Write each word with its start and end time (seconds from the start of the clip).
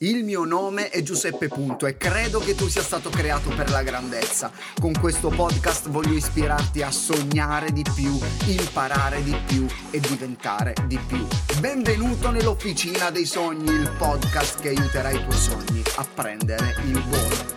Il 0.00 0.24
mio 0.24 0.44
nome 0.44 0.90
è 0.90 1.00
Giuseppe 1.00 1.48
Punto 1.48 1.86
e 1.86 1.96
credo 1.96 2.38
che 2.38 2.54
tu 2.54 2.68
sia 2.68 2.82
stato 2.82 3.08
creato 3.08 3.48
per 3.48 3.70
la 3.70 3.82
grandezza. 3.82 4.52
Con 4.78 4.92
questo 4.92 5.30
podcast 5.30 5.88
voglio 5.88 6.12
ispirarti 6.12 6.82
a 6.82 6.90
sognare 6.90 7.72
di 7.72 7.82
più, 7.94 8.18
imparare 8.44 9.22
di 9.22 9.34
più 9.46 9.66
e 9.90 9.98
diventare 9.98 10.74
di 10.86 10.98
più. 10.98 11.26
Benvenuto 11.60 12.30
nell'Officina 12.30 13.08
dei 13.08 13.24
Sogni, 13.24 13.72
il 13.72 13.90
podcast 13.96 14.60
che 14.60 14.68
aiuterà 14.68 15.08
i 15.12 15.22
tuoi 15.22 15.38
sogni 15.38 15.82
a 15.94 16.04
prendere 16.04 16.74
il 16.84 17.02
volo. 17.04 17.56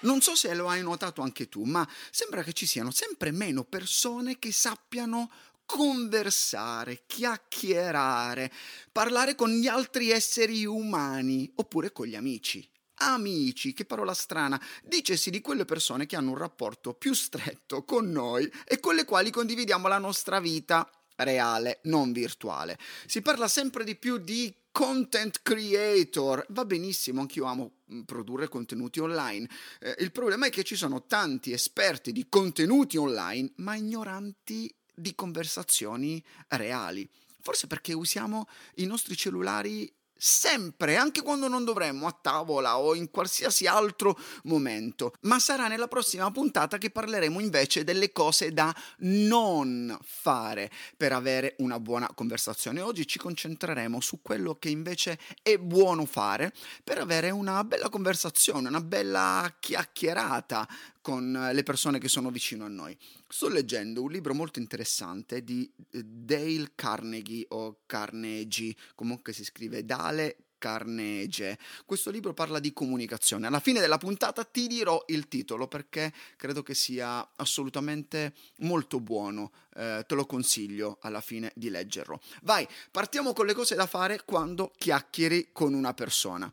Non 0.00 0.22
so 0.22 0.34
se 0.34 0.54
lo 0.54 0.68
hai 0.68 0.80
notato 0.80 1.20
anche 1.20 1.50
tu, 1.50 1.64
ma 1.64 1.86
sembra 2.10 2.42
che 2.42 2.54
ci 2.54 2.64
siano 2.64 2.90
sempre 2.90 3.30
meno 3.30 3.64
persone 3.64 4.38
che 4.38 4.52
sappiano 4.52 5.28
conversare, 5.68 7.02
chiacchierare, 7.06 8.50
parlare 8.90 9.34
con 9.34 9.50
gli 9.50 9.66
altri 9.66 10.10
esseri 10.10 10.64
umani 10.64 11.52
oppure 11.56 11.92
con 11.92 12.06
gli 12.06 12.14
amici. 12.14 12.66
Amici, 13.00 13.74
che 13.74 13.84
parola 13.84 14.14
strana, 14.14 14.60
dicesi 14.82 15.28
di 15.28 15.42
quelle 15.42 15.66
persone 15.66 16.06
che 16.06 16.16
hanno 16.16 16.30
un 16.30 16.38
rapporto 16.38 16.94
più 16.94 17.12
stretto 17.12 17.84
con 17.84 18.10
noi 18.10 18.50
e 18.64 18.80
con 18.80 18.94
le 18.94 19.04
quali 19.04 19.30
condividiamo 19.30 19.88
la 19.88 19.98
nostra 19.98 20.40
vita 20.40 20.90
reale, 21.16 21.80
non 21.82 22.12
virtuale. 22.12 22.78
Si 23.04 23.20
parla 23.20 23.46
sempre 23.46 23.84
di 23.84 23.94
più 23.94 24.16
di 24.16 24.52
content 24.72 25.42
creator. 25.42 26.46
Va 26.48 26.64
benissimo, 26.64 27.20
anch'io 27.20 27.44
amo 27.44 27.72
mm, 27.92 28.00
produrre 28.02 28.48
contenuti 28.48 29.00
online. 29.00 29.46
Eh, 29.80 29.96
il 29.98 30.12
problema 30.12 30.46
è 30.46 30.50
che 30.50 30.64
ci 30.64 30.76
sono 30.76 31.04
tanti 31.04 31.52
esperti 31.52 32.10
di 32.10 32.26
contenuti 32.28 32.96
online, 32.96 33.52
ma 33.56 33.76
ignoranti 33.76 34.74
di 34.98 35.14
conversazioni 35.14 36.22
reali. 36.48 37.08
Forse 37.40 37.66
perché 37.66 37.92
usiamo 37.92 38.46
i 38.76 38.86
nostri 38.86 39.16
cellulari 39.16 39.90
sempre, 40.18 40.96
anche 40.96 41.22
quando 41.22 41.46
non 41.46 41.64
dovremmo, 41.64 42.06
a 42.06 42.18
tavola 42.20 42.78
o 42.78 42.94
in 42.94 43.10
qualsiasi 43.10 43.66
altro 43.66 44.18
momento. 44.44 45.14
Ma 45.22 45.38
sarà 45.38 45.68
nella 45.68 45.86
prossima 45.86 46.30
puntata 46.30 46.76
che 46.76 46.90
parleremo 46.90 47.38
invece 47.40 47.84
delle 47.84 48.10
cose 48.10 48.52
da 48.52 48.74
non 48.98 49.96
fare 50.02 50.70
per 50.96 51.12
avere 51.12 51.54
una 51.58 51.78
buona 51.78 52.10
conversazione. 52.12 52.80
Oggi 52.80 53.06
ci 53.06 53.18
concentreremo 53.18 54.00
su 54.00 54.20
quello 54.20 54.56
che 54.56 54.68
invece 54.68 55.18
è 55.40 55.56
buono 55.56 56.04
fare 56.04 56.52
per 56.82 56.98
avere 56.98 57.30
una 57.30 57.62
bella 57.62 57.88
conversazione, 57.88 58.68
una 58.68 58.80
bella 58.80 59.54
chiacchierata 59.60 60.66
con 61.08 61.48
le 61.54 61.62
persone 61.62 61.98
che 61.98 62.06
sono 62.06 62.28
vicino 62.30 62.66
a 62.66 62.68
noi. 62.68 62.94
Sto 63.26 63.48
leggendo 63.48 64.02
un 64.02 64.10
libro 64.10 64.34
molto 64.34 64.58
interessante 64.58 65.42
di 65.42 65.66
eh, 65.92 66.02
Dale 66.04 66.72
Carnegie 66.74 67.46
o 67.48 67.78
Carnegie, 67.86 68.76
comunque 68.94 69.32
si 69.32 69.42
scrive 69.42 69.86
Dale 69.86 70.36
Carnegie. 70.58 71.56
Questo 71.86 72.10
libro 72.10 72.34
parla 72.34 72.58
di 72.58 72.74
comunicazione. 72.74 73.46
Alla 73.46 73.58
fine 73.58 73.80
della 73.80 73.96
puntata 73.96 74.44
ti 74.44 74.66
dirò 74.66 75.02
il 75.06 75.28
titolo 75.28 75.66
perché 75.66 76.12
credo 76.36 76.62
che 76.62 76.74
sia 76.74 77.26
assolutamente 77.36 78.34
molto 78.58 79.00
buono. 79.00 79.52
Eh, 79.76 80.04
te 80.06 80.14
lo 80.14 80.26
consiglio 80.26 80.98
alla 81.00 81.22
fine 81.22 81.52
di 81.54 81.70
leggerlo. 81.70 82.20
Vai, 82.42 82.68
partiamo 82.90 83.32
con 83.32 83.46
le 83.46 83.54
cose 83.54 83.74
da 83.74 83.86
fare 83.86 84.24
quando 84.26 84.74
chiacchieri 84.76 85.52
con 85.52 85.72
una 85.72 85.94
persona 85.94 86.52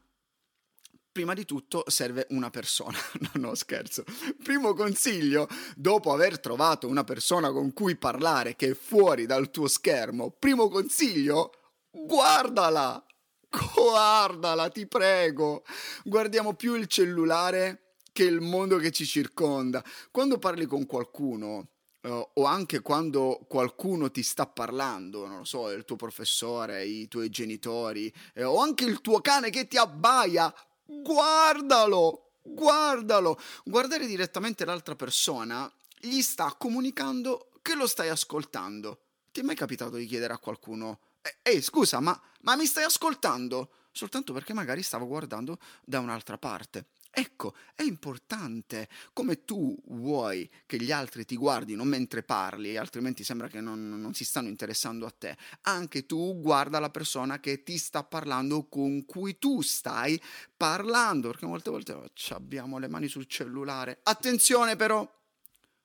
prima 1.16 1.34
di 1.34 1.46
tutto 1.46 1.86
serve 1.88 2.28
una 2.32 2.50
persona. 2.50 2.98
No, 3.36 3.48
no, 3.48 3.56
scherzo. 3.56 4.04
Primo 4.44 4.74
consiglio, 4.74 5.48
dopo 5.78 6.12
aver 6.12 6.40
trovato 6.40 6.88
una 6.88 7.06
persona 7.06 7.52
con 7.52 7.72
cui 7.72 7.96
parlare 7.96 8.58
che 8.58 8.72
è 8.72 8.74
fuori 8.74 9.26
dal 9.26 9.50
tuo 9.50 9.68
schermo, 9.68 10.36
primo 10.38 10.68
consiglio, 10.68 11.52
guardala. 11.90 13.02
Guardala, 13.50 14.68
ti 14.70 14.86
prego. 14.88 15.64
Guardiamo 16.04 16.54
più 16.54 16.76
il 16.76 16.88
cellulare 16.88 17.96
che 18.12 18.26
il 18.26 18.42
mondo 18.42 18.76
che 18.78 18.92
ci 18.92 19.06
circonda. 19.06 19.82
Quando 20.12 20.38
parli 20.38 20.66
con 20.66 20.86
qualcuno, 20.86 21.70
Uh, 22.06 22.24
o 22.34 22.44
anche 22.44 22.82
quando 22.82 23.48
qualcuno 23.50 24.12
ti 24.12 24.22
sta 24.22 24.46
parlando, 24.46 25.26
non 25.26 25.40
lo 25.40 25.44
so, 25.44 25.72
il 25.72 25.86
tuo 25.86 25.96
professore, 25.96 26.86
i 26.86 27.08
tuoi 27.08 27.32
genitori, 27.32 28.14
eh, 28.36 28.44
o 28.44 28.60
anche 28.60 28.86
il 28.86 29.02
tuo 29.02 29.22
cane 29.22 29.50
che 29.50 29.68
ti 29.68 29.76
abbaia, 29.78 30.54
guardalo, 30.86 32.32
guardalo. 32.42 33.40
Guardare 33.64 34.08
direttamente 34.08 34.66
l'altra 34.66 34.96
persona 34.96 35.72
gli 36.00 36.22
sta 36.22 36.54
comunicando 36.58 37.50
che 37.62 37.76
lo 37.76 37.88
stai 37.88 38.10
ascoltando. 38.10 39.00
Ti 39.32 39.42
è 39.42 39.44
mai 39.44 39.56
capitato 39.56 39.98
di 39.98 40.06
chiedere 40.06 40.34
a 40.34 40.38
qualcuno, 40.38 41.00
ehi 41.42 41.62
scusa, 41.62 42.00
ma, 42.00 42.20
ma 42.42 42.56
mi 42.56 42.66
stai 42.66 42.84
ascoltando? 42.84 43.70
Soltanto 43.92 44.34
perché 44.34 44.54
magari 44.54 44.84
stavo 44.84 45.08
guardando 45.08 45.58
da 45.84 46.00
un'altra 46.00 46.38
parte. 46.38 46.88
Ecco, 47.18 47.56
è 47.76 47.82
importante 47.82 48.90
come 49.14 49.46
tu 49.46 49.74
vuoi 49.86 50.50
che 50.66 50.76
gli 50.78 50.92
altri 50.92 51.24
ti 51.24 51.38
guardino 51.38 51.86
mentre 51.86 52.24
parli, 52.24 52.76
altrimenti 52.76 53.24
sembra 53.24 53.48
che 53.48 53.62
non, 53.62 53.88
non, 53.88 54.14
si 54.14 54.26
stanno 54.26 54.50
interessando 54.50 55.06
a 55.06 55.16
te. 55.18 55.38
Anche 55.62 56.06
tu 56.06 56.38
guarda 56.42 56.78
la 56.78 56.90
persona 56.90 57.40
che 57.40 57.64
ti 57.64 57.78
sta 57.78 58.04
parlando, 58.04 58.68
con 58.68 59.06
cui 59.06 59.40
tu 59.40 59.62
stai 59.62 60.22
parlando, 60.58 61.30
perché 61.30 61.46
molte 61.46 61.70
volte 61.70 61.94
oh, 61.94 62.12
abbiamo 62.32 62.80
le 62.80 62.90
mani 62.90 63.08
sul 63.08 63.28
cellulare. 63.28 64.02
Attenzione 64.04 64.76
però, 64.76 65.10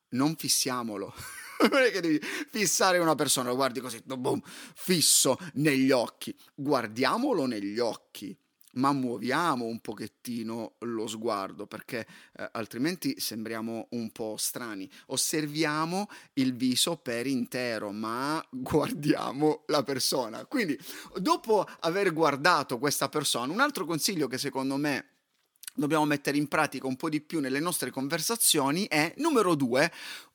non 0.08 0.34
fissiamolo. 0.34 1.14
non 1.70 1.80
è 1.80 1.92
che 1.92 2.00
devi 2.00 2.18
fissare 2.20 2.98
una 2.98 3.14
persona, 3.14 3.50
lo 3.50 3.54
guardi 3.54 3.78
così, 3.78 4.02
boom, 4.04 4.42
fisso 4.74 5.38
negli 5.54 5.92
occhi. 5.92 6.36
Guardiamolo 6.56 7.46
negli 7.46 7.78
occhi 7.78 8.36
ma 8.74 8.92
muoviamo 8.92 9.64
un 9.64 9.80
pochettino 9.80 10.74
lo 10.80 11.06
sguardo 11.06 11.66
perché 11.66 12.06
eh, 12.36 12.48
altrimenti 12.52 13.18
sembriamo 13.18 13.88
un 13.90 14.10
po' 14.10 14.36
strani. 14.36 14.88
Osserviamo 15.06 16.08
il 16.34 16.54
viso 16.54 16.96
per 16.96 17.26
intero, 17.26 17.90
ma 17.90 18.44
guardiamo 18.50 19.64
la 19.66 19.82
persona. 19.82 20.44
Quindi, 20.46 20.78
dopo 21.16 21.66
aver 21.80 22.12
guardato 22.12 22.78
questa 22.78 23.08
persona, 23.08 23.52
un 23.52 23.60
altro 23.60 23.84
consiglio 23.84 24.28
che 24.28 24.38
secondo 24.38 24.76
me 24.76 25.06
dobbiamo 25.74 26.04
mettere 26.04 26.36
in 26.36 26.48
pratica 26.48 26.86
un 26.86 26.96
po' 26.96 27.08
di 27.08 27.20
più 27.20 27.40
nelle 27.40 27.60
nostre 27.60 27.90
conversazioni 27.90 28.86
è 28.86 29.14
numero 29.18 29.54
due, 29.54 29.90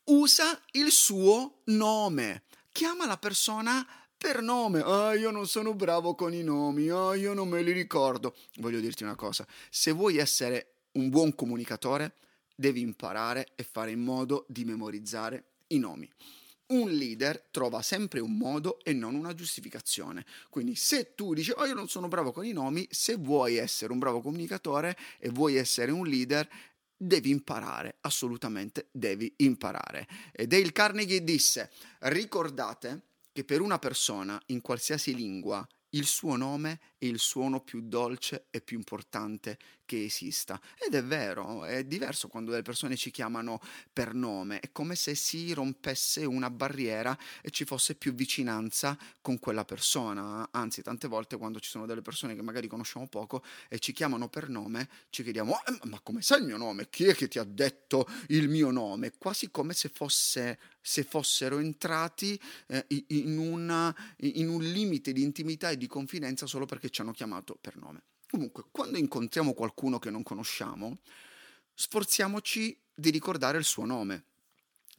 usa 0.06 0.59
il 0.72 0.91
suo 0.91 1.62
nome. 1.66 2.44
Chiama 2.72 3.06
la 3.06 3.18
persona 3.18 3.85
per 4.18 4.42
nome. 4.42 4.81
Ah, 4.81 5.14
io 5.14 5.31
non 5.31 5.48
sono 5.48 5.74
bravo 5.74 6.16
con 6.16 6.34
i 6.34 6.44
nomi, 6.44 6.90
ah, 6.90 7.16
io 7.16 7.34
non 7.34 7.48
me 7.48 7.62
li 7.62 7.72
ricordo. 7.72 8.36
Voglio 8.58 8.80
dirti 8.80 9.03
una 9.03 9.16
cosa, 9.16 9.46
se 9.70 9.92
vuoi 9.92 10.18
essere 10.18 10.76
un 10.94 11.09
buon 11.09 11.36
comunicatore, 11.36 12.16
devi 12.56 12.81
imparare 12.81 13.50
e 13.56 13.64
fare 13.64 13.92
in 13.92 14.02
modo 14.02 14.46
di 14.48 14.64
memorizzare 14.66 15.52
i 15.68 15.80
nomi. 15.80 16.09
Un 16.68 16.90
leader 16.90 17.48
trova 17.52 17.84
sempre 17.84 18.20
un 18.20 18.38
modo 18.38 18.80
e 18.84 18.92
non 18.92 19.14
una 19.14 19.36
giustificazione. 19.36 20.25
Quindi 20.50 20.75
se 20.75 21.14
tu 21.14 21.36
dici, 21.36 21.52
oh 21.56 21.66
io 21.66 21.75
non 21.75 21.88
sono 21.88 22.08
bravo 22.08 22.31
con 22.31 22.44
i 22.44 22.54
nomi, 22.54 22.88
se 22.90 23.16
vuoi 23.16 23.58
essere 23.58 23.92
un 23.92 24.00
bravo 24.00 24.22
comunicatore 24.22 24.98
e 25.20 25.30
vuoi 25.30 25.58
essere 25.58 25.92
un 25.92 26.08
leader, 26.08 26.50
devi 26.98 27.30
imparare, 27.30 27.98
assolutamente 28.02 28.88
devi 28.92 29.31
imparare. 29.38 30.08
E 30.31 30.48
Dale 30.48 30.72
Carnegie 30.72 31.24
disse, 31.24 31.70
ricordate 32.00 33.02
che 33.35 33.44
per 33.44 33.59
una 33.59 33.79
persona 33.79 34.41
in 34.46 34.62
qualsiasi 34.62 35.13
lingua 35.13 35.68
il 35.90 36.06
suo 36.06 36.38
nome 36.38 36.79
il 37.00 37.19
suono 37.19 37.61
più 37.61 37.81
dolce 37.81 38.47
e 38.50 38.61
più 38.61 38.78
importante 38.78 39.57
che 39.85 40.03
esista. 40.03 40.59
Ed 40.78 40.95
è 40.95 41.03
vero, 41.03 41.63
è 41.63 41.83
diverso 41.83 42.28
quando 42.28 42.51
le 42.51 42.63
persone 42.63 42.95
ci 42.95 43.11
chiamano 43.11 43.61
per 43.94 44.13
nome, 44.13 44.59
è 44.59 44.72
come 44.72 44.95
se 44.95 45.16
si 45.16 45.53
rompesse 45.53 46.25
una 46.25 46.50
barriera 46.50 47.17
e 47.41 47.51
ci 47.51 47.66
fosse 47.66 47.95
più 47.95 48.13
vicinanza 48.13 48.97
con 49.22 49.39
quella 49.39 49.63
persona. 49.63 50.50
Anzi, 50.51 50.81
tante 50.81 51.07
volte 51.07 51.38
quando 51.38 51.59
ci 51.59 51.69
sono 51.69 51.86
delle 51.86 52.01
persone 52.01 52.36
che 52.36 52.42
magari 52.42 52.68
conosciamo 52.68 53.07
poco 53.07 53.44
e 53.69 53.80
ci 53.80 53.94
chiamano 53.94 54.27
per 54.27 54.50
nome, 54.50 54.89
ci 55.09 55.24
chiediamo, 55.24 55.53
eh, 55.65 55.88
ma 55.88 56.00
come 56.01 56.21
sai 56.21 56.39
il 56.39 56.45
mio 56.45 56.57
nome? 56.57 56.89
Chi 56.89 57.06
è 57.06 57.15
che 57.15 57.27
ti 57.27 57.39
ha 57.39 57.44
detto 57.44 58.07
il 58.30 58.50
mio 58.50 58.71
nome? 58.71 59.13
Quasi 59.18 59.51
come 59.51 59.74
se, 59.74 59.89
fosse, 59.89 60.59
se 60.81 61.03
fossero 61.03 61.59
entrati 61.59 62.39
eh, 62.68 62.86
in, 63.07 63.38
una, 63.38 63.95
in 64.18 64.50
un 64.50 64.63
limite 64.63 65.13
di 65.13 65.21
intimità 65.21 65.69
e 65.69 65.77
di 65.77 65.88
confidenza 65.88 66.48
solo 66.48 66.65
perché 66.65 66.89
ci 66.95 67.01
hanno 67.01 67.12
chiamato 67.12 67.57
per 67.59 67.75
nome. 67.75 68.03
Comunque, 68.30 68.63
quando 68.71 68.97
incontriamo 68.97 69.53
qualcuno 69.53 70.00
che 70.00 70.09
non 70.09 70.24
conosciamo, 70.24 71.00
sforziamoci 71.74 72.80
di 72.94 73.09
ricordare 73.09 73.57
il 73.57 73.65
suo 73.65 73.86
nome. 73.86 74.24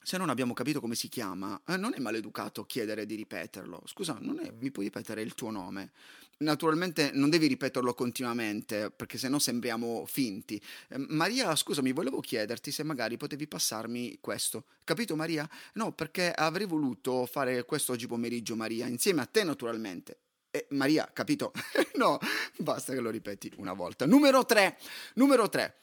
Se 0.03 0.19
non 0.19 0.29
abbiamo 0.29 0.53
capito 0.53 0.79
come 0.79 0.95
si 0.95 1.09
chiama, 1.09 1.61
eh, 1.67 1.79
non 1.79 1.95
è 1.95 1.99
maleducato 1.99 2.65
chiedere 2.67 3.07
di 3.07 3.15
ripeterlo. 3.15 3.83
Scusa, 3.87 4.19
non 4.21 4.39
è, 4.39 4.53
mi 4.61 4.71
puoi 4.71 4.85
ripetere 4.85 5.23
il 5.23 5.35
tuo 5.35 5.51
nome? 5.51 5.93
Naturalmente 6.39 7.13
non 7.15 7.31
devi 7.31 7.47
ripeterlo 7.47 7.95
continuamente, 7.95 8.91
perché 8.91 9.17
sennò 9.17 9.39
sembriamo 9.39 10.05
finti. 10.07 10.63
Eh, 10.89 10.99
Maria, 10.99 11.57
scusami, 11.57 11.93
volevo 11.93 12.21
chiederti 12.21 12.71
se 12.71 12.83
magari 12.85 13.17
potevi 13.17 13.49
passarmi 13.49 14.19
questo. 14.21 14.67
Capito 14.85 15.17
Maria? 15.17 15.49
No, 15.73 15.93
perché 15.93 16.31
avrei 16.31 16.67
voluto 16.67 17.25
fare 17.25 17.65
questo 17.65 17.93
oggi 17.93 18.07
pomeriggio, 18.07 18.55
Maria, 18.55 18.87
insieme 18.87 19.23
a 19.23 19.27
te 19.27 19.45
naturalmente 19.45 20.21
Eh, 20.57 20.67
Maria, 20.71 21.11
capito? 21.13 21.53
no, 21.97 22.19
basta 22.57 22.95
che 22.95 23.01
lo 23.01 23.11
ripeti 23.11 23.53
una 23.57 23.75
volta. 23.75 24.07
Numero 24.07 24.47
tre, 24.47 24.79
numero 25.17 25.51
tre, 25.51 25.81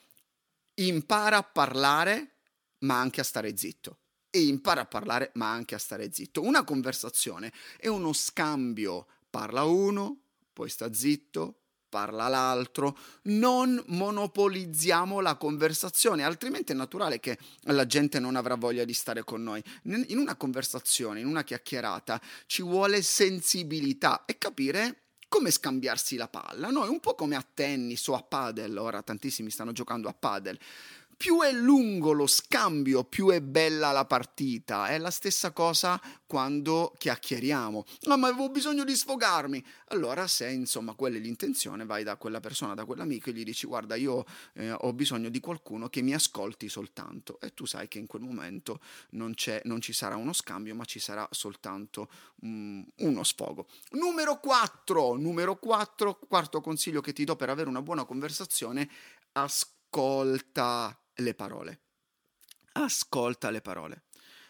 impara 0.74 1.36
a 1.36 1.42
parlare 1.44 2.30
ma 2.80 2.98
anche 2.98 3.20
a 3.20 3.24
stare 3.24 3.56
zitto. 3.56 3.98
E 4.30 4.42
impara 4.46 4.80
a 4.80 4.86
parlare 4.86 5.30
ma 5.34 5.52
anche 5.52 5.76
a 5.76 5.78
stare 5.78 6.12
zitto. 6.12 6.42
Una 6.42 6.64
conversazione 6.64 7.52
è 7.78 7.86
uno 7.86 8.12
scambio. 8.12 9.06
Parla 9.30 9.62
uno, 9.62 10.22
poi 10.52 10.68
sta 10.68 10.92
zitto, 10.92 11.63
parla 11.94 12.26
l'altro, 12.26 12.98
non 13.24 13.80
monopolizziamo 13.86 15.20
la 15.20 15.36
conversazione, 15.36 16.24
altrimenti 16.24 16.72
è 16.72 16.74
naturale 16.74 17.20
che 17.20 17.38
la 17.66 17.86
gente 17.86 18.18
non 18.18 18.34
avrà 18.34 18.56
voglia 18.56 18.84
di 18.84 18.92
stare 18.92 19.22
con 19.22 19.44
noi. 19.44 19.62
In 19.84 20.18
una 20.18 20.34
conversazione, 20.34 21.20
in 21.20 21.28
una 21.28 21.44
chiacchierata, 21.44 22.20
ci 22.46 22.62
vuole 22.62 23.00
sensibilità 23.00 24.24
e 24.24 24.38
capire 24.38 25.02
come 25.28 25.52
scambiarsi 25.52 26.16
la 26.16 26.26
palla, 26.26 26.70
no? 26.70 26.84
È 26.84 26.88
un 26.88 26.98
po' 26.98 27.14
come 27.14 27.36
a 27.36 27.46
tennis 27.54 28.04
o 28.08 28.14
a 28.14 28.22
padel, 28.22 28.76
ora 28.76 29.02
tantissimi 29.02 29.50
stanno 29.50 29.70
giocando 29.70 30.08
a 30.08 30.14
padel 30.18 30.58
più 31.24 31.40
è 31.40 31.52
lungo 31.52 32.12
lo 32.12 32.26
scambio, 32.26 33.02
più 33.02 33.30
è 33.30 33.40
bella 33.40 33.92
la 33.92 34.04
partita. 34.04 34.88
È 34.88 34.98
la 34.98 35.10
stessa 35.10 35.52
cosa 35.52 35.98
quando 36.26 36.92
chiacchieriamo. 36.98 37.82
No, 38.02 38.18
ma 38.18 38.28
avevo 38.28 38.50
bisogno 38.50 38.84
di 38.84 38.94
sfogarmi. 38.94 39.64
Allora, 39.86 40.26
se 40.26 40.50
insomma 40.50 40.92
quella 40.92 41.16
è 41.16 41.20
l'intenzione, 41.20 41.86
vai 41.86 42.04
da 42.04 42.16
quella 42.16 42.40
persona, 42.40 42.74
da 42.74 42.84
quell'amico 42.84 43.30
e 43.30 43.32
gli 43.32 43.42
dici: 43.42 43.66
Guarda, 43.66 43.94
io 43.94 44.26
eh, 44.52 44.70
ho 44.72 44.92
bisogno 44.92 45.30
di 45.30 45.40
qualcuno 45.40 45.88
che 45.88 46.02
mi 46.02 46.12
ascolti 46.12 46.68
soltanto. 46.68 47.40
E 47.40 47.54
tu 47.54 47.64
sai 47.64 47.88
che 47.88 47.98
in 47.98 48.06
quel 48.06 48.20
momento 48.20 48.80
non, 49.12 49.32
non 49.62 49.80
ci 49.80 49.94
sarà 49.94 50.16
uno 50.16 50.34
scambio, 50.34 50.74
ma 50.74 50.84
ci 50.84 50.98
sarà 50.98 51.26
soltanto 51.30 52.10
um, 52.42 52.84
uno 52.96 53.24
sfogo. 53.24 53.66
Numero 53.92 54.40
4, 54.40 55.14
numero 55.14 55.56
4, 55.56 56.18
quarto 56.28 56.60
consiglio 56.60 57.00
che 57.00 57.14
ti 57.14 57.24
do 57.24 57.34
per 57.34 57.48
avere 57.48 57.70
una 57.70 57.80
buona 57.80 58.04
conversazione: 58.04 58.90
ascolta 59.32 60.98
le 61.16 61.34
parole. 61.34 61.80
Ascolta 62.72 63.50
le 63.50 63.60
parole. 63.60 64.04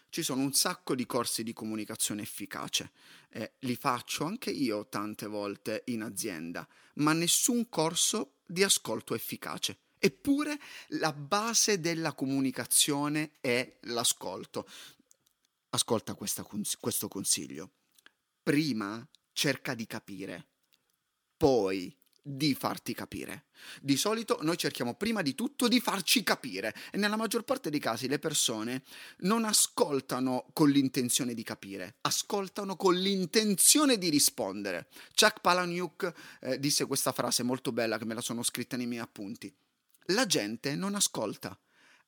Ci 0.08 0.22
sono 0.22 0.42
un 0.42 0.52
sacco 0.52 0.94
di 0.94 1.06
corsi 1.06 1.42
di 1.42 1.52
comunicazione 1.52 2.22
efficace, 2.22 2.92
eh, 3.30 3.54
li 3.60 3.74
faccio 3.74 4.24
anche 4.24 4.50
io 4.50 4.86
tante 4.88 5.26
volte 5.26 5.82
in 5.86 6.02
azienda, 6.02 6.66
ma 6.94 7.12
nessun 7.12 7.68
corso 7.68 8.36
di 8.46 8.62
ascolto 8.62 9.14
efficace. 9.14 9.78
Eppure 9.98 10.60
la 10.88 11.12
base 11.12 11.80
della 11.80 12.12
comunicazione 12.12 13.32
è 13.40 13.78
l'ascolto. 13.82 14.68
Ascolta 15.70 16.14
questa, 16.14 16.46
questo 16.78 17.08
consiglio. 17.08 17.72
Prima 18.40 19.04
cerca 19.32 19.74
di 19.74 19.86
capire, 19.86 20.46
poi 21.36 21.92
di 22.26 22.54
farti 22.54 22.94
capire. 22.94 23.44
Di 23.82 23.98
solito 23.98 24.38
noi 24.40 24.56
cerchiamo 24.56 24.94
prima 24.94 25.20
di 25.20 25.34
tutto 25.34 25.68
di 25.68 25.78
farci 25.78 26.22
capire 26.22 26.74
e 26.90 26.96
nella 26.96 27.16
maggior 27.16 27.44
parte 27.44 27.68
dei 27.68 27.78
casi 27.78 28.08
le 28.08 28.18
persone 28.18 28.82
non 29.18 29.44
ascoltano 29.44 30.46
con 30.54 30.70
l'intenzione 30.70 31.34
di 31.34 31.42
capire, 31.42 31.96
ascoltano 32.00 32.76
con 32.76 32.94
l'intenzione 32.94 33.98
di 33.98 34.08
rispondere. 34.08 34.88
Chuck 35.14 35.40
Palahniuk 35.42 36.12
eh, 36.40 36.58
disse 36.58 36.86
questa 36.86 37.12
frase 37.12 37.42
molto 37.42 37.72
bella 37.72 37.98
che 37.98 38.06
me 38.06 38.14
la 38.14 38.22
sono 38.22 38.42
scritta 38.42 38.78
nei 38.78 38.86
miei 38.86 39.02
appunti. 39.02 39.54
La 40.08 40.24
gente 40.24 40.74
non 40.76 40.94
ascolta, 40.94 41.58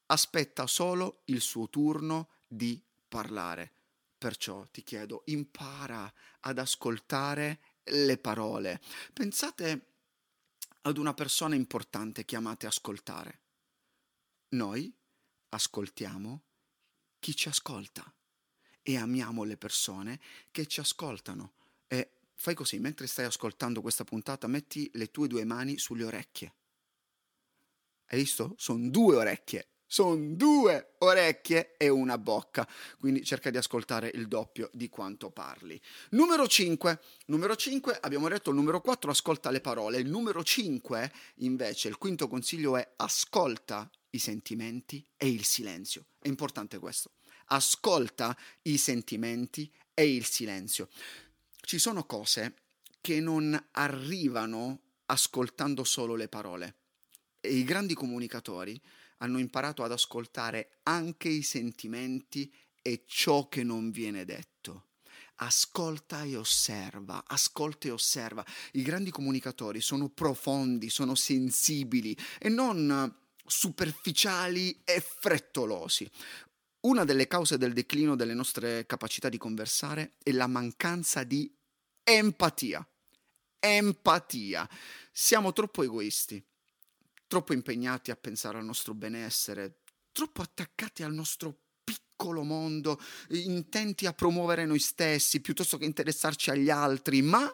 aspetta 0.07 0.67
solo 0.67 1.21
il 1.27 1.43
suo 1.43 1.69
turno 1.69 2.31
di 2.49 2.83
parlare. 3.07 3.73
Perciò 4.17 4.67
ti 4.71 4.83
chiedo, 4.83 5.23
impara 5.27 6.11
ad 6.41 6.59
ascoltare 6.59 7.61
le 7.85 8.17
parole. 8.17 8.81
Pensate 9.13 9.96
ad 10.87 10.99
una 10.99 11.15
persona 11.15 11.57
importante 11.57 12.25
chiamate 12.25 12.67
ascoltare. 12.67 13.41
Noi 14.51 14.95
ascoltiamo 15.49 16.45
chi 17.19 17.35
ci 17.35 17.49
ascolta 17.49 18.15
e 18.83 18.97
amiamo 18.97 19.43
le 19.43 19.57
persone 19.57 20.21
che 20.53 20.67
ci 20.67 20.79
ascoltano. 20.79 21.55
E 21.89 22.19
fai 22.35 22.55
così, 22.55 22.79
mentre 22.79 23.09
stai 23.09 23.25
ascoltando 23.25 23.81
questa 23.81 24.05
puntata, 24.05 24.47
metti 24.47 24.89
le 24.95 25.11
tue 25.11 25.27
due 25.27 25.45
mani 25.45 25.77
sulle 25.77 26.05
orecchie. 26.05 26.55
Hai 28.07 28.19
visto? 28.21 28.55
Sono 28.57 28.89
due 28.89 29.17
orecchie 29.17 29.71
sono 29.87 30.17
due 30.35 30.95
orecchie 30.99 31.75
e 31.77 31.89
una 31.89 32.19
bocca, 32.19 32.69
quindi 32.99 33.25
cerca 33.25 33.51
di 33.51 33.57
ascoltare 33.57 34.11
il 34.15 34.27
doppio 34.29 34.69
di 34.73 34.89
quanto 34.89 35.31
parli. 35.31 35.81
Numero 36.11 36.47
5, 36.47 37.01
numero 37.27 37.55
5, 37.55 37.99
abbiamo 38.01 38.29
detto 38.29 38.51
il 38.51 38.57
numero 38.57 38.81
4 38.81 39.11
ascolta 39.11 39.51
le 39.51 39.61
parole, 39.61 39.99
il 39.99 40.09
numero 40.09 40.43
5 40.43 41.13
invece, 41.37 41.89
il 41.89 41.99
quinto 41.99 42.29
consiglio 42.29 42.77
è 42.77 42.95
ascolta 42.97 43.89
i 44.11 44.19
sentimenti 44.19 45.05
e 45.17 45.29
il 45.29 45.45
silenzio. 45.45 46.07
È 46.19 46.29
importante 46.29 46.79
questo. 46.79 47.13
Ascolta 47.47 48.37
i 48.63 48.77
sentimenti 48.77 49.71
e 49.95 50.13
il 50.13 50.25
silenzio. 50.25 50.89
Ci 51.61 51.79
sono 51.79 52.05
cose 52.05 52.55
che 53.01 53.21
non 53.21 53.69
arrivano 53.73 54.81
ascoltando 55.07 55.85
solo 55.85 56.17
le 56.17 56.29
parole. 56.29 56.75
E 57.41 57.55
i 57.55 57.63
grandi 57.63 57.95
comunicatori 57.95 58.81
hanno 59.19 59.39
imparato 59.39 59.83
ad 59.83 59.93
ascoltare 59.93 60.79
anche 60.85 61.29
i 61.29 61.43
sentimenti 61.43 62.53
e 62.83 63.05
ciò 63.07 63.49
che 63.49 63.63
non 63.63 63.91
viene 63.91 64.25
detto. 64.25 64.85
Ascolta 65.37 66.23
e 66.23 66.37
osserva, 66.37 67.25
ascolta 67.27 67.89
e 67.89 67.91
osserva. 67.91 68.45
I 68.73 68.83
grandi 68.83 69.11
comunicatori 69.11 69.81
sono 69.81 70.09
profondi, 70.09 70.89
sono 70.89 71.15
sensibili 71.15 72.17
e 72.39 72.49
non 72.49 73.15
superficiali 73.45 74.81
e 74.85 75.01
frettolosi. 75.01 76.09
Una 76.81 77.05
delle 77.05 77.27
cause 77.27 77.59
del 77.59 77.73
declino 77.73 78.17
delle 78.17 78.35
nostre 78.35 78.87
capacità 78.87 79.29
di 79.29 79.39
conversare 79.39 80.15
è 80.23 80.31
la 80.31 80.47
mancanza 80.47 81.25
di 81.25 81.53
empatia. 82.03 82.87
Empatia. 83.59 84.69
Siamo 85.11 85.53
troppo 85.53 85.83
egoisti 85.83 86.43
troppo 87.27 87.53
impegnati 87.53 88.11
a 88.11 88.17
pensare 88.17 88.59
al 88.59 88.65
nostro 88.65 88.95
benessere, 88.95 89.81
troppo 90.13 90.43
attaccati 90.43 91.03
al 91.03 91.13
nostro 91.13 91.57
piccolo 91.85 92.43
mondo, 92.43 93.01
intenti 93.29 94.07
a 94.07 94.13
promuovere 94.13 94.65
noi 94.65 94.79
stessi 94.79 95.41
piuttosto 95.41 95.77
che 95.77 95.85
interessarci 95.85 96.51
agli 96.51 96.71
altri, 96.71 97.23
ma 97.23 97.53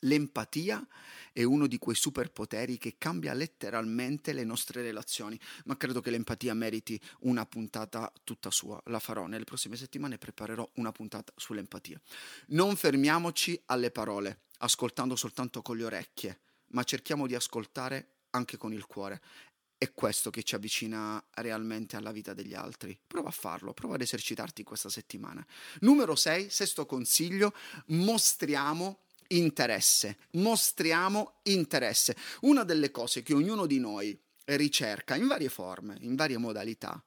l'empatia 0.00 0.86
è 1.32 1.42
uno 1.42 1.66
di 1.66 1.78
quei 1.78 1.94
superpoteri 1.94 2.76
che 2.78 2.96
cambia 2.98 3.32
letteralmente 3.32 4.32
le 4.32 4.44
nostre 4.44 4.82
relazioni, 4.82 5.38
ma 5.66 5.76
credo 5.76 6.00
che 6.00 6.10
l'empatia 6.10 6.54
meriti 6.54 7.00
una 7.20 7.46
puntata 7.46 8.12
tutta 8.24 8.50
sua. 8.50 8.80
La 8.86 8.98
farò 8.98 9.26
nelle 9.26 9.44
prossime 9.44 9.76
settimane, 9.76 10.18
preparerò 10.18 10.68
una 10.74 10.90
puntata 10.90 11.32
sull'empatia. 11.36 12.00
Non 12.48 12.76
fermiamoci 12.76 13.60
alle 13.66 13.90
parole, 13.90 14.40
ascoltando 14.58 15.14
soltanto 15.14 15.62
con 15.62 15.76
le 15.76 15.84
orecchie, 15.84 16.40
ma 16.68 16.82
cerchiamo 16.82 17.26
di 17.26 17.34
ascoltare 17.34 18.14
anche 18.30 18.56
con 18.56 18.72
il 18.72 18.86
cuore. 18.86 19.20
È 19.76 19.92
questo 19.92 20.30
che 20.30 20.42
ci 20.42 20.54
avvicina 20.54 21.22
realmente 21.36 21.96
alla 21.96 22.12
vita 22.12 22.34
degli 22.34 22.54
altri. 22.54 22.98
Prova 23.06 23.28
a 23.28 23.32
farlo, 23.32 23.72
prova 23.72 23.94
ad 23.94 24.02
esercitarti 24.02 24.62
questa 24.62 24.90
settimana. 24.90 25.44
Numero 25.80 26.14
6, 26.14 26.50
sesto 26.50 26.84
consiglio, 26.84 27.54
mostriamo 27.86 29.04
interesse. 29.28 30.18
Mostriamo 30.32 31.40
interesse. 31.44 32.14
Una 32.42 32.64
delle 32.64 32.90
cose 32.90 33.22
che 33.22 33.32
ognuno 33.32 33.66
di 33.66 33.78
noi 33.78 34.18
ricerca 34.44 35.16
in 35.16 35.26
varie 35.26 35.48
forme, 35.48 35.96
in 36.00 36.14
varie 36.14 36.36
modalità, 36.36 37.02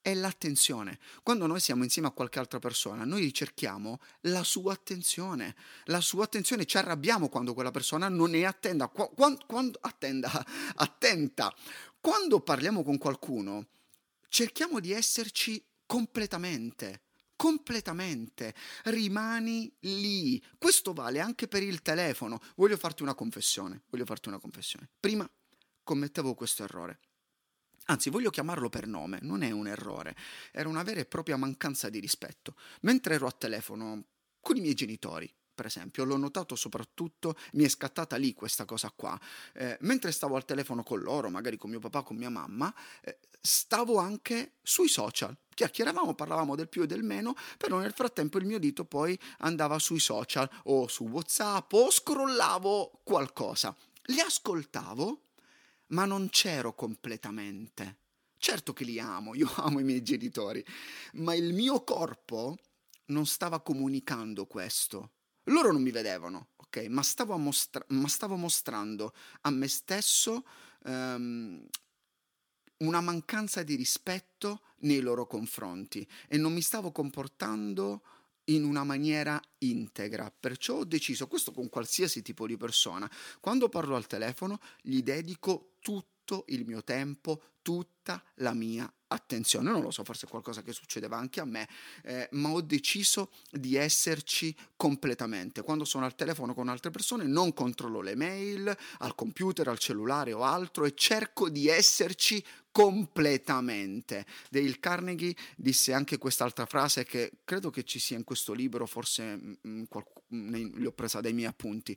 è 0.00 0.14
l'attenzione. 0.14 0.98
Quando 1.22 1.46
noi 1.46 1.60
siamo 1.60 1.84
insieme 1.84 2.08
a 2.08 2.12
qualche 2.12 2.38
altra 2.38 2.58
persona, 2.58 3.04
noi 3.04 3.20
ricerchiamo 3.22 4.00
la 4.22 4.42
sua 4.44 4.72
attenzione. 4.72 5.54
La 5.84 6.00
sua 6.00 6.24
attenzione, 6.24 6.64
ci 6.64 6.76
arrabbiamo 6.76 7.28
quando 7.28 7.54
quella 7.54 7.70
persona 7.70 8.08
non 8.08 8.34
è 8.34 8.44
attenta. 8.44 8.88
Quando, 8.88 9.44
quando, 9.46 9.78
attenda, 9.82 10.30
attenta. 10.76 11.54
Quando 12.00 12.40
parliamo 12.40 12.82
con 12.82 12.98
qualcuno, 12.98 13.66
cerchiamo 14.28 14.80
di 14.80 14.92
esserci 14.92 15.62
completamente 15.86 17.02
completamente, 17.38 18.52
rimani 18.86 19.72
lì. 19.82 20.42
Questo 20.58 20.92
vale 20.92 21.20
anche 21.20 21.46
per 21.46 21.62
il 21.62 21.82
telefono. 21.82 22.40
Voglio 22.56 22.76
farti 22.76 23.04
una 23.04 23.14
confessione, 23.14 23.82
voglio 23.90 24.04
farti 24.04 24.26
una 24.26 24.40
confessione. 24.40 24.88
Prima 24.98 25.30
commettevo 25.84 26.34
questo 26.34 26.64
errore. 26.64 26.98
Anzi, 27.90 28.10
voglio 28.10 28.28
chiamarlo 28.28 28.68
per 28.68 28.86
nome, 28.86 29.18
non 29.22 29.42
è 29.42 29.50
un 29.50 29.66
errore, 29.66 30.14
era 30.52 30.68
una 30.68 30.82
vera 30.82 31.00
e 31.00 31.06
propria 31.06 31.38
mancanza 31.38 31.88
di 31.88 32.00
rispetto. 32.00 32.54
Mentre 32.82 33.14
ero 33.14 33.26
a 33.26 33.32
telefono 33.32 34.04
con 34.40 34.56
i 34.56 34.60
miei 34.60 34.74
genitori, 34.74 35.32
per 35.54 35.64
esempio, 35.64 36.04
l'ho 36.04 36.18
notato 36.18 36.54
soprattutto, 36.54 37.34
mi 37.54 37.64
è 37.64 37.68
scattata 37.68 38.16
lì 38.16 38.34
questa 38.34 38.66
cosa 38.66 38.92
qua. 38.94 39.18
Eh, 39.54 39.78
mentre 39.80 40.12
stavo 40.12 40.36
al 40.36 40.44
telefono 40.44 40.82
con 40.82 41.00
loro, 41.00 41.30
magari 41.30 41.56
con 41.56 41.70
mio 41.70 41.80
papà, 41.80 42.02
con 42.02 42.16
mia 42.16 42.28
mamma, 42.28 42.72
eh, 43.00 43.18
stavo 43.40 43.96
anche 43.96 44.58
sui 44.62 44.86
social. 44.86 45.36
Chiacchieravamo, 45.54 46.14
parlavamo 46.14 46.54
del 46.54 46.68
più 46.68 46.82
e 46.82 46.86
del 46.86 47.02
meno, 47.02 47.34
però 47.56 47.78
nel 47.78 47.94
frattempo 47.94 48.36
il 48.36 48.44
mio 48.44 48.58
dito 48.58 48.84
poi 48.84 49.18
andava 49.38 49.78
sui 49.78 49.98
social 49.98 50.48
o 50.64 50.86
su 50.88 51.04
WhatsApp 51.08 51.72
o 51.72 51.90
scrollavo 51.90 53.00
qualcosa. 53.02 53.74
Li 54.02 54.20
ascoltavo, 54.20 55.27
ma 55.88 56.04
non 56.04 56.28
c'ero 56.30 56.74
completamente. 56.74 57.98
Certo 58.36 58.72
che 58.72 58.84
li 58.84 59.00
amo, 59.00 59.34
io 59.34 59.50
amo 59.56 59.80
i 59.80 59.84
miei 59.84 60.02
genitori, 60.02 60.64
ma 61.14 61.34
il 61.34 61.52
mio 61.52 61.82
corpo 61.84 62.56
non 63.06 63.26
stava 63.26 63.60
comunicando 63.60 64.46
questo. 64.46 65.12
Loro 65.44 65.72
non 65.72 65.82
mi 65.82 65.90
vedevano, 65.90 66.48
ok? 66.56 66.86
Ma 66.88 67.02
stavo, 67.02 67.36
mostra- 67.38 67.84
ma 67.88 68.08
stavo 68.08 68.36
mostrando 68.36 69.14
a 69.42 69.50
me 69.50 69.66
stesso 69.66 70.44
um, 70.84 71.64
una 72.78 73.00
mancanza 73.00 73.62
di 73.62 73.74
rispetto 73.74 74.60
nei 74.80 75.00
loro 75.00 75.26
confronti 75.26 76.06
e 76.28 76.36
non 76.36 76.52
mi 76.52 76.60
stavo 76.60 76.92
comportando 76.92 78.02
in 78.48 78.64
una 78.64 78.84
maniera 78.84 79.40
integra. 79.58 80.32
Perciò 80.38 80.76
ho 80.76 80.84
deciso, 80.84 81.26
questo 81.26 81.52
con 81.52 81.68
qualsiasi 81.68 82.22
tipo 82.22 82.46
di 82.46 82.56
persona, 82.56 83.10
quando 83.40 83.68
parlo 83.68 83.96
al 83.96 84.06
telefono 84.06 84.58
gli 84.82 85.02
dedico 85.02 85.72
tutto 85.80 86.17
il 86.48 86.64
mio 86.64 86.82
tempo, 86.84 87.42
tutta 87.62 88.22
la 88.36 88.54
mia 88.54 88.90
attenzione. 89.08 89.70
Non 89.70 89.82
lo 89.82 89.90
so, 89.90 90.04
forse 90.04 90.26
è 90.26 90.28
qualcosa 90.28 90.62
che 90.62 90.72
succedeva 90.72 91.16
anche 91.16 91.40
a 91.40 91.44
me, 91.44 91.68
eh, 92.02 92.28
ma 92.32 92.50
ho 92.50 92.60
deciso 92.60 93.30
di 93.50 93.74
esserci 93.74 94.56
completamente. 94.76 95.62
Quando 95.62 95.84
sono 95.84 96.04
al 96.04 96.14
telefono 96.14 96.54
con 96.54 96.68
altre 96.68 96.90
persone 96.90 97.24
non 97.24 97.52
controllo 97.52 98.00
le 98.00 98.14
mail, 98.14 98.74
al 98.98 99.14
computer, 99.14 99.68
al 99.68 99.78
cellulare 99.78 100.32
o 100.32 100.44
altro 100.44 100.84
e 100.84 100.94
cerco 100.94 101.48
di 101.48 101.68
esserci 101.68 102.42
completamente. 102.70 104.24
Dale 104.50 104.78
Carnegie 104.78 105.34
disse 105.56 105.92
anche 105.92 106.16
quest'altra 106.16 106.64
frase 106.64 107.04
che 107.04 107.40
credo 107.44 107.70
che 107.70 107.84
ci 107.84 107.98
sia 107.98 108.16
in 108.16 108.24
questo 108.24 108.52
libro, 108.52 108.86
forse 108.86 109.36
mh, 109.36 109.58
mm, 109.66 109.82
qualc- 109.88 110.22
ne, 110.28 110.86
ho 110.86 110.92
presa 110.92 111.20
dai 111.20 111.32
miei 111.32 111.48
appunti. 111.48 111.94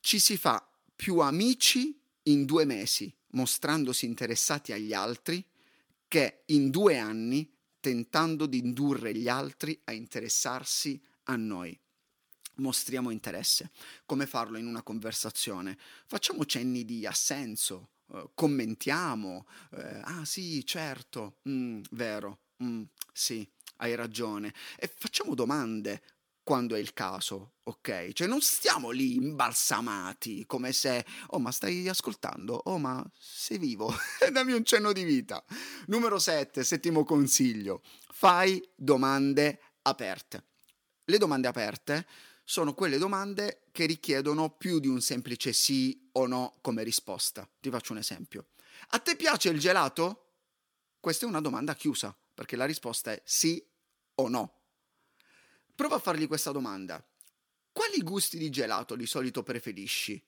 Ci 0.00 0.18
si 0.18 0.36
fa 0.36 0.66
più 0.96 1.18
amici 1.18 2.01
in 2.24 2.44
due 2.44 2.64
mesi 2.64 3.12
mostrandosi 3.32 4.06
interessati 4.06 4.72
agli 4.72 4.92
altri 4.92 5.44
che 6.08 6.42
in 6.46 6.70
due 6.70 6.98
anni 6.98 7.50
tentando 7.80 8.46
di 8.46 8.58
indurre 8.58 9.14
gli 9.14 9.28
altri 9.28 9.78
a 9.84 9.92
interessarsi 9.92 11.02
a 11.24 11.36
noi. 11.36 11.78
Mostriamo 12.56 13.10
interesse. 13.10 13.70
Come 14.04 14.26
farlo 14.26 14.58
in 14.58 14.66
una 14.66 14.82
conversazione? 14.82 15.78
Facciamo 16.06 16.44
cenni 16.44 16.84
di 16.84 17.06
assenso, 17.06 17.88
eh, 18.12 18.30
commentiamo. 18.34 19.46
Eh, 19.70 20.00
ah 20.04 20.24
sì, 20.24 20.64
certo, 20.66 21.38
mm, 21.48 21.80
vero, 21.92 22.40
mm, 22.62 22.82
sì, 23.12 23.48
hai 23.76 23.94
ragione. 23.94 24.54
E 24.76 24.92
facciamo 24.94 25.34
domande 25.34 26.02
quando 26.42 26.74
è 26.74 26.78
il 26.78 26.92
caso, 26.92 27.54
ok? 27.64 28.12
Cioè 28.12 28.26
non 28.26 28.40
stiamo 28.40 28.90
lì 28.90 29.14
imbalsamati 29.14 30.44
come 30.46 30.72
se, 30.72 31.04
oh 31.28 31.38
ma 31.38 31.52
stai 31.52 31.88
ascoltando, 31.88 32.60
oh 32.64 32.78
ma 32.78 33.04
sei 33.16 33.58
vivo, 33.58 33.94
dammi 34.32 34.52
un 34.52 34.64
cenno 34.64 34.92
di 34.92 35.04
vita. 35.04 35.42
Numero 35.86 36.18
7, 36.18 36.64
settimo 36.64 37.04
consiglio, 37.04 37.82
fai 38.12 38.62
domande 38.74 39.60
aperte. 39.82 40.44
Le 41.04 41.18
domande 41.18 41.48
aperte 41.48 42.06
sono 42.44 42.74
quelle 42.74 42.98
domande 42.98 43.64
che 43.70 43.86
richiedono 43.86 44.50
più 44.50 44.78
di 44.78 44.88
un 44.88 45.00
semplice 45.00 45.52
sì 45.52 46.08
o 46.12 46.26
no 46.26 46.58
come 46.60 46.82
risposta. 46.82 47.48
Ti 47.60 47.70
faccio 47.70 47.92
un 47.92 47.98
esempio. 47.98 48.48
A 48.88 48.98
te 48.98 49.16
piace 49.16 49.48
il 49.48 49.58
gelato? 49.58 50.18
Questa 50.98 51.24
è 51.24 51.28
una 51.28 51.40
domanda 51.40 51.74
chiusa, 51.74 52.16
perché 52.34 52.56
la 52.56 52.64
risposta 52.64 53.12
è 53.12 53.22
sì 53.24 53.64
o 54.16 54.28
no. 54.28 54.61
Prova 55.82 55.96
a 55.96 55.98
fargli 55.98 56.28
questa 56.28 56.52
domanda. 56.52 57.04
Quali 57.72 58.00
gusti 58.02 58.38
di 58.38 58.50
gelato 58.50 58.94
di 58.94 59.04
solito 59.04 59.42
preferisci? 59.42 60.24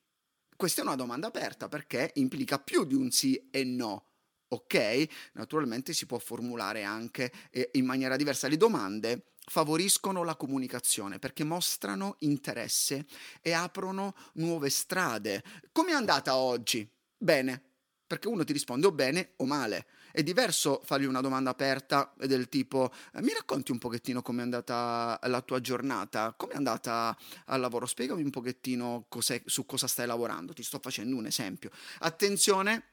Questa 0.57 0.81
è 0.81 0.85
una 0.85 0.97
domanda 0.97 1.29
aperta 1.29 1.69
perché 1.69 2.11
implica 2.15 2.59
più 2.59 2.85
di 2.85 2.97
un 2.97 3.13
sì 3.13 3.51
e 3.53 3.63
no. 3.63 4.09
Ok? 4.49 5.07
Naturalmente 5.35 5.93
si 5.93 6.07
può 6.07 6.19
formulare 6.19 6.83
anche 6.83 7.33
eh, 7.53 7.71
in 7.75 7.85
maniera 7.85 8.17
diversa. 8.17 8.49
Le 8.49 8.57
domande 8.57 9.27
favoriscono 9.45 10.25
la 10.25 10.35
comunicazione 10.35 11.21
perché 11.21 11.45
mostrano 11.45 12.17
interesse 12.19 13.07
e 13.41 13.53
aprono 13.53 14.17
nuove 14.33 14.71
strade. 14.71 15.45
Come 15.71 15.93
è 15.93 15.95
andata 15.95 16.35
oggi? 16.35 16.85
Bene, 17.17 17.63
perché 18.09 18.27
uno 18.27 18.43
ti 18.43 18.53
risponde 18.53 18.89
o 18.89 18.93
bene 18.93 19.35
o 19.37 19.45
male. 19.45 19.87
È 20.15 20.23
diverso 20.23 20.81
fargli 20.85 21.07
una 21.07 21.21
domanda 21.21 21.51
aperta 21.51 22.15
del 22.17 22.49
tipo 22.49 22.93
eh, 23.13 23.21
mi 23.21 23.33
racconti 23.33 23.73
un 23.73 23.79
pochettino 23.79 24.23
com'è 24.23 24.43
andata 24.43 25.19
la 25.25 25.41
tua 25.41 25.61
giornata, 25.61 26.35
com'è 26.37 26.55
andata 26.55 27.19
al 27.47 27.61
lavoro, 27.61 27.85
spiegami 27.85 28.23
un 28.23 28.31
pochettino 28.31 29.09
su 29.45 29.67
cosa 29.67 29.89
stai 29.89 30.07
lavorando, 30.07 30.53
ti 30.53 30.63
sto 30.63 30.79
facendo 30.81 31.17
un 31.17 31.27
esempio. 31.27 31.71
Attenzione 31.99 32.85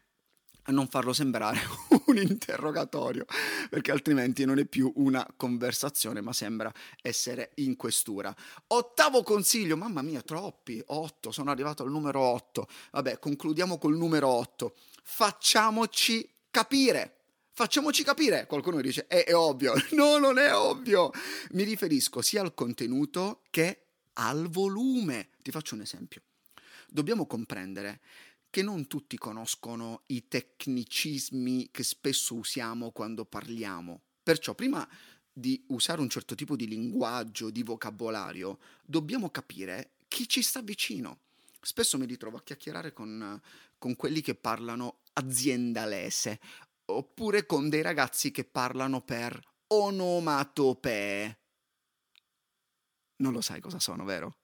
a 0.63 0.71
non 0.71 0.87
farlo 0.87 1.13
sembrare 1.13 1.59
un 2.07 2.17
interrogatorio, 2.17 3.25
perché 3.69 3.91
altrimenti 3.91 4.43
non 4.43 4.57
è 4.57 4.65
più 4.65 4.91
una 4.95 5.23
conversazione, 5.37 6.21
ma 6.21 6.33
sembra 6.33 6.73
essere 7.03 7.51
in 7.57 7.75
questura. 7.75 8.35
Ottavo 8.67 9.21
consiglio, 9.21 9.77
mamma 9.77 10.01
mia, 10.01 10.23
troppi, 10.23 10.81
otto, 10.87 11.31
sono 11.31 11.51
arrivato 11.51 11.83
al 11.83 11.91
numero 11.91 12.19
otto. 12.19 12.67
Vabbè, 12.93 13.19
concludiamo 13.19 13.77
col 13.77 13.95
numero 13.95 14.27
otto. 14.27 14.73
Facciamoci 15.03 16.27
capire. 16.51 17.15
Facciamoci 17.53 18.03
capire, 18.03 18.45
qualcuno 18.45 18.79
dice, 18.81 19.07
è, 19.07 19.25
è 19.25 19.35
ovvio, 19.35 19.73
no, 19.91 20.17
non 20.17 20.37
è 20.37 20.53
ovvio. 20.55 21.11
Mi 21.51 21.63
riferisco 21.63 22.21
sia 22.21 22.41
al 22.41 22.53
contenuto 22.53 23.41
che 23.49 23.85
al 24.13 24.47
volume. 24.49 25.29
Ti 25.41 25.51
faccio 25.51 25.75
un 25.75 25.81
esempio. 25.81 26.21
Dobbiamo 26.87 27.25
comprendere 27.25 28.01
che 28.49 28.61
non 28.61 28.85
tutti 28.87 29.17
conoscono 29.17 30.03
i 30.07 30.27
tecnicismi 30.27 31.69
che 31.71 31.83
spesso 31.83 32.35
usiamo 32.35 32.91
quando 32.91 33.25
parliamo. 33.25 34.01
Perciò 34.21 34.53
prima 34.53 34.87
di 35.31 35.63
usare 35.67 36.01
un 36.01 36.09
certo 36.09 36.35
tipo 36.35 36.55
di 36.55 36.67
linguaggio, 36.67 37.49
di 37.49 37.63
vocabolario, 37.63 38.59
dobbiamo 38.83 39.29
capire 39.29 39.91
chi 40.07 40.27
ci 40.27 40.41
sta 40.41 40.61
vicino. 40.61 41.19
Spesso 41.61 41.97
mi 41.97 42.05
ritrovo 42.05 42.37
a 42.37 42.43
chiacchierare 42.43 42.91
con, 42.91 43.39
con 43.77 43.95
quelli 43.95 44.21
che 44.21 44.35
parlano 44.35 44.97
aziendalese 45.21 46.39
oppure 46.85 47.45
con 47.45 47.69
dei 47.69 47.81
ragazzi 47.81 48.31
che 48.31 48.43
parlano 48.43 49.01
per 49.01 49.39
onomatopee. 49.67 51.39
Non 53.17 53.33
lo 53.33 53.41
sai 53.41 53.61
cosa 53.61 53.79
sono, 53.79 54.03
vero? 54.03 54.37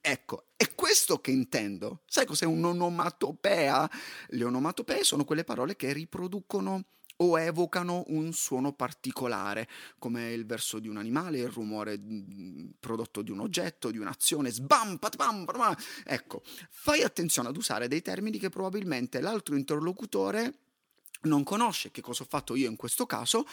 Ecco, 0.00 0.46
è 0.56 0.74
questo 0.74 1.20
che 1.20 1.30
intendo. 1.30 2.02
Sai 2.06 2.26
cos'è 2.26 2.44
un'onomatopea? 2.44 3.90
Le 4.28 4.44
onomatopee 4.44 5.02
sono 5.02 5.24
quelle 5.24 5.44
parole 5.44 5.76
che 5.76 5.92
riproducono 5.92 6.84
o 7.20 7.38
evocano 7.38 8.04
un 8.08 8.32
suono 8.32 8.72
particolare, 8.72 9.68
come 9.98 10.32
il 10.32 10.46
verso 10.46 10.78
di 10.78 10.88
un 10.88 10.96
animale, 10.96 11.38
il 11.38 11.48
rumore 11.48 11.98
mm, 11.98 12.70
prodotto 12.78 13.22
di 13.22 13.30
un 13.30 13.40
oggetto, 13.40 13.90
di 13.90 13.98
un'azione, 13.98 14.50
sbam, 14.50 14.98
patbam, 14.98 15.44
patbam. 15.44 15.76
Ecco, 16.04 16.42
fai 16.70 17.02
attenzione 17.02 17.48
ad 17.48 17.56
usare 17.56 17.88
dei 17.88 18.02
termini 18.02 18.38
che 18.38 18.50
probabilmente 18.50 19.20
l'altro 19.20 19.56
interlocutore 19.56 20.54
non 21.22 21.42
conosce. 21.42 21.90
Che 21.90 22.00
cosa 22.00 22.22
ho 22.22 22.26
fatto 22.28 22.54
io 22.54 22.68
in 22.68 22.76
questo 22.76 23.06
caso? 23.06 23.46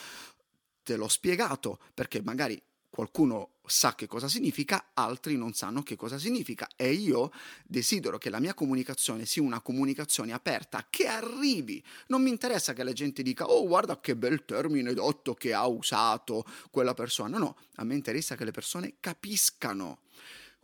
Te 0.82 0.96
l'ho 0.96 1.08
spiegato, 1.08 1.80
perché 1.94 2.22
magari 2.22 2.60
qualcuno 2.96 3.50
sa 3.66 3.94
che 3.94 4.06
cosa 4.06 4.26
significa, 4.26 4.92
altri 4.94 5.36
non 5.36 5.52
sanno 5.52 5.82
che 5.82 5.96
cosa 5.96 6.16
significa 6.18 6.66
e 6.76 6.92
io 6.92 7.30
desidero 7.66 8.16
che 8.16 8.30
la 8.30 8.40
mia 8.40 8.54
comunicazione 8.54 9.26
sia 9.26 9.42
una 9.42 9.60
comunicazione 9.60 10.32
aperta, 10.32 10.86
che 10.88 11.06
arrivi. 11.06 11.84
Non 12.06 12.22
mi 12.22 12.30
interessa 12.30 12.72
che 12.72 12.82
la 12.84 12.94
gente 12.94 13.22
dica 13.22 13.44
"Oh, 13.44 13.66
guarda 13.66 14.00
che 14.00 14.16
bel 14.16 14.46
termine 14.46 14.94
dotto 14.94 15.34
che 15.34 15.52
ha 15.52 15.66
usato 15.66 16.46
quella 16.70 16.94
persona". 16.94 17.36
No, 17.36 17.58
a 17.74 17.84
me 17.84 17.94
interessa 17.94 18.34
che 18.34 18.46
le 18.46 18.50
persone 18.50 18.94
capiscano. 18.98 20.00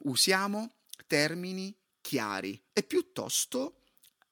Usiamo 0.04 0.76
termini 1.06 1.76
chiari 2.00 2.58
e 2.72 2.82
piuttosto 2.82 3.82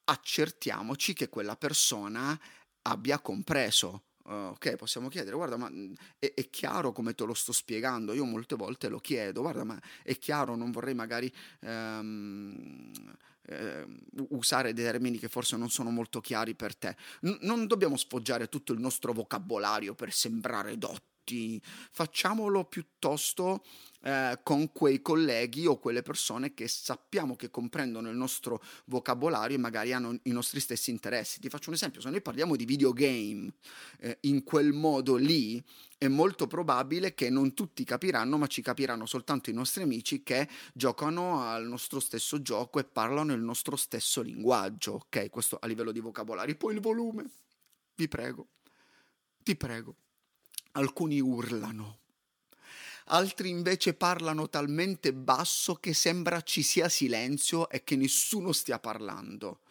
accertiamoci 0.05 1.13
che 1.13 1.29
quella 1.29 1.55
persona 1.55 2.41
abbia 2.83 3.19
compreso 3.21 4.05
Uh, 4.31 4.51
ok, 4.53 4.77
possiamo 4.77 5.09
chiedere, 5.09 5.35
guarda, 5.35 5.57
ma 5.57 5.69
mm, 5.69 5.93
è, 6.21 6.33
è, 6.35 6.49
chiaro 6.51 6.93
come 6.93 7.15
te 7.15 7.25
lo 7.25 7.35
sto 7.35 7.51
spiegando? 7.51 8.13
Io 8.13 8.25
molte 8.25 8.55
volte 8.55 8.89
lo 8.89 9.01
chiedo, 9.01 9.41
guarda, 9.41 9.65
ma 9.65 9.77
è 10.05 10.17
chiaro, 10.19 10.55
non 10.55 10.71
vorrei 10.71 10.95
magari 10.95 11.33
um, 11.63 12.93
eh, 13.47 13.85
usare 14.29 14.73
dei 14.73 14.85
termini 14.85 15.19
che 15.19 15.29
forse 15.29 15.57
non 15.57 15.69
sono 15.69 15.91
molto 15.91 16.21
chiari 16.21 16.55
per 16.55 16.77
te. 16.77 16.95
N- 17.23 17.39
non 17.41 17.67
dobbiamo 17.67 17.97
sfoggiare 17.97 18.49
tutto 18.49 18.73
il 18.73 18.79
nostro 18.79 19.13
vocabolario 19.13 19.95
per 19.97 20.13
sembrare 20.13 20.79
dotti 20.79 21.10
tutti, 21.31 21.63
facciamolo 21.93 22.65
piuttosto 22.65 23.63
eh, 24.03 24.41
con 24.43 24.73
quei 24.73 25.01
colleghi 25.01 25.67
o 25.67 25.79
quelle 25.79 26.03
persone 26.03 26.55
che 26.55 26.67
sappiamo 26.67 27.37
che 27.37 27.51
comprendono 27.51 28.11
il 28.11 28.17
nostro 28.17 28.63
vocabolario 28.87 29.57
e 29.57 29.61
magari 29.61 29.93
hanno 29.93 30.19
i 30.25 30.33
nostri 30.33 30.59
stessi 30.59 30.91
interessi. 30.91 31.39
Ti 31.39 31.49
faccio 31.49 31.69
un 31.69 31.77
esempio, 31.77 32.01
se 32.01 32.11
noi 32.11 32.21
parliamo 32.21 32.57
di 32.57 32.65
videogame 32.65 33.53
eh, 34.01 34.19
in 34.23 34.43
quel 34.43 34.73
modo 34.73 35.15
lì, 35.17 35.63
è 35.97 36.09
molto 36.09 36.47
probabile 36.47 37.15
che 37.15 37.29
non 37.29 37.53
tutti 37.53 37.85
capiranno, 37.85 38.39
ma 38.39 38.47
ci 38.47 38.63
capiranno 38.63 39.05
soltanto 39.05 39.51
i 39.51 39.53
nostri 39.53 39.83
amici 39.83 40.23
che 40.23 40.49
giocano 40.73 41.43
al 41.43 41.67
nostro 41.67 42.01
stesso 42.01 42.41
gioco 42.41 42.79
e 42.79 42.85
parlano 42.85 43.35
il 43.35 43.43
nostro 43.43 43.77
stesso 43.77 44.23
linguaggio, 44.23 44.93
ok? 44.95 45.29
Questo 45.29 45.59
a 45.61 45.67
livello 45.67 45.93
di 45.93 46.01
vocabolario. 46.01 46.57
Poi 46.57 46.75
il 46.75 46.81
volume, 46.81 47.31
vi 47.97 48.09
prego, 48.09 48.47
ti 49.43 49.55
prego. 49.57 49.97
Alcuni 50.73 51.21
urlano, 51.21 51.99
altri 53.07 53.49
invece 53.49 53.95
parlano 53.95 54.49
talmente 54.49 55.13
basso 55.13 55.75
che 55.75 55.93
sembra 55.93 56.43
ci 56.43 56.63
sia 56.63 56.89
silenzio 56.89 57.69
e 57.69 57.83
che 57.83 57.97
nessuno 57.97 58.53
stia 58.53 58.79
parlando. 58.79 59.63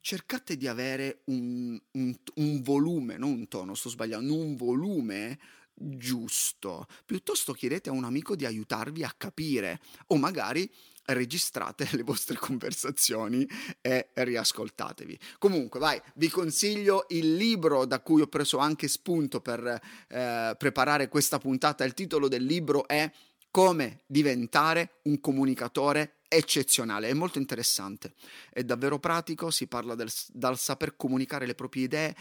Cercate 0.00 0.56
di 0.56 0.66
avere 0.66 1.22
un, 1.24 1.80
un, 1.92 2.14
un 2.34 2.62
volume, 2.62 3.16
non 3.16 3.30
un 3.30 3.48
tono, 3.48 3.74
sto 3.74 3.88
sbagliando, 3.88 4.34
un 4.34 4.54
volume 4.54 5.38
giusto. 5.74 6.86
Piuttosto 7.06 7.52
chiedete 7.54 7.88
a 7.88 7.92
un 7.92 8.04
amico 8.04 8.36
di 8.36 8.44
aiutarvi 8.44 9.04
a 9.04 9.14
capire 9.16 9.80
o 10.08 10.16
magari 10.16 10.70
registrate 11.08 11.88
le 11.92 12.02
vostre 12.02 12.36
conversazioni 12.40 13.48
e 13.80 14.10
riascoltatevi. 14.14 15.18
Comunque, 15.38 15.80
vai, 15.80 16.00
vi 16.14 16.28
consiglio 16.28 17.06
il 17.10 17.36
libro 17.36 17.84
da 17.84 18.00
cui 18.00 18.20
ho 18.20 18.26
preso 18.26 18.58
anche 18.58 18.88
spunto 18.88 19.40
per 19.40 19.80
eh, 20.08 20.54
preparare 20.58 21.08
questa 21.08 21.38
puntata. 21.38 21.84
Il 21.84 21.94
titolo 21.94 22.28
del 22.28 22.44
libro 22.44 22.86
è 22.86 23.10
Come 23.50 24.00
diventare 24.06 25.00
un 25.04 25.20
comunicatore 25.20 26.18
eccezionale, 26.28 27.08
è 27.08 27.14
molto 27.14 27.38
interessante, 27.38 28.12
è 28.50 28.62
davvero 28.62 28.98
pratico, 28.98 29.50
si 29.50 29.66
parla 29.66 29.94
del, 29.94 30.10
dal 30.28 30.58
saper 30.58 30.94
comunicare 30.94 31.46
le 31.46 31.54
proprie 31.54 31.84
idee 31.84 32.14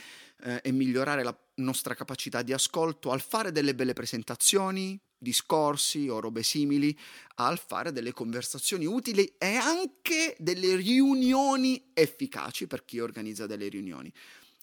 eh, 0.44 0.62
e 0.64 0.72
migliorare 0.72 1.24
la 1.24 1.38
nostra 1.58 1.94
capacità 1.94 2.42
di 2.42 2.54
ascolto 2.54 3.12
al 3.12 3.22
fare 3.22 3.52
delle 3.52 3.76
belle 3.76 3.94
presentazioni, 3.94 5.00
discorsi 5.18 6.08
o 6.08 6.20
robe 6.20 6.44
simili, 6.44 6.98
al 7.36 7.60
fare 7.60 7.92
delle 7.92 8.14
conversazioni 8.14 8.86
utili 8.86 9.36
e 9.38 9.56
anche 9.56 10.36
delle 10.40 10.76
riunioni 10.76 11.92
efficaci 11.94 12.68
per 12.68 12.86
chi 12.86 13.00
organizza 13.00 13.48
delle 13.48 13.68
riunioni. 13.68 14.12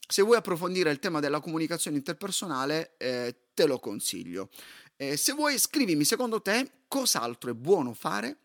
Se 0.06 0.22
vuoi 0.22 0.36
approfondire 0.36 0.90
il 0.90 0.98
tema 0.98 1.20
della 1.20 1.40
comunicazione 1.40 1.96
interpersonale, 1.96 2.94
eh, 2.98 3.34
te 3.54 3.66
lo 3.66 3.78
consiglio. 3.78 4.50
Eh, 4.96 5.16
se 5.16 5.32
vuoi, 5.32 5.58
scrivimi 5.58 6.04
secondo 6.04 6.40
te 6.42 6.70
cos'altro 6.88 7.50
è 7.50 7.54
buono 7.54 7.94
fare 7.94 8.38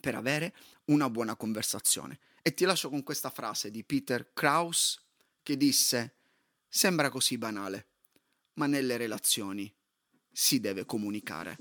per 0.00 0.14
avere 0.14 0.54
una 0.86 1.08
buona 1.08 1.36
conversazione. 1.36 2.18
E 2.42 2.54
ti 2.54 2.64
lascio 2.64 2.88
con 2.88 3.02
questa 3.02 3.30
frase 3.30 3.70
di 3.70 3.84
Peter 3.84 4.32
Krauss 4.32 4.98
che 5.42 5.56
disse, 5.56 6.14
sembra 6.70 7.10
così 7.10 7.36
banale, 7.36 7.88
ma 8.54 8.66
nelle 8.66 8.96
relazioni 8.96 9.74
si 10.30 10.60
deve 10.60 10.84
comunicare. 10.84 11.58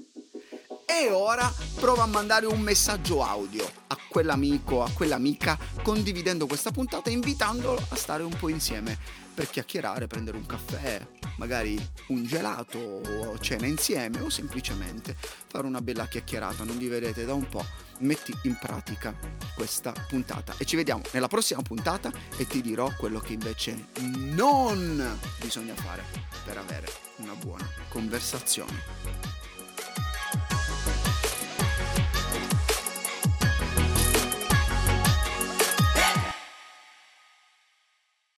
E 0.91 1.11
ora 1.11 1.53
prova 1.75 2.03
a 2.03 2.07
mandare 2.07 2.47
un 2.47 2.59
messaggio 2.61 3.23
audio 3.23 3.63
a 3.87 3.97
quell'amico, 4.09 4.81
a 4.81 4.89
quell'amica, 4.91 5.55
condividendo 5.83 6.47
questa 6.47 6.71
puntata 6.71 7.11
e 7.11 7.13
invitandolo 7.13 7.79
a 7.89 7.95
stare 7.95 8.23
un 8.23 8.35
po' 8.35 8.49
insieme 8.49 8.97
per 9.31 9.51
chiacchierare, 9.51 10.07
prendere 10.07 10.37
un 10.37 10.47
caffè, 10.47 10.99
magari 11.37 11.79
un 12.07 12.25
gelato 12.25 12.79
o 12.79 13.37
cena 13.37 13.67
insieme 13.67 14.19
o 14.21 14.29
semplicemente 14.29 15.15
fare 15.47 15.67
una 15.67 15.79
bella 15.79 16.07
chiacchierata. 16.07 16.63
Non 16.63 16.79
vi 16.79 16.87
vedete 16.87 17.23
da 17.23 17.35
un 17.35 17.47
po'. 17.47 17.63
Metti 17.99 18.33
in 18.43 18.57
pratica 18.57 19.13
questa 19.55 19.93
puntata 20.07 20.55
e 20.57 20.65
ci 20.65 20.75
vediamo 20.75 21.03
nella 21.11 21.27
prossima 21.27 21.61
puntata 21.61 22.11
e 22.35 22.47
ti 22.47 22.61
dirò 22.61 22.91
quello 22.97 23.19
che 23.19 23.33
invece 23.33 23.89
non 23.99 25.19
bisogna 25.39 25.75
fare 25.75 26.03
per 26.43 26.57
avere 26.57 26.91
una 27.17 27.35
buona 27.35 27.69
conversazione. 27.89 29.38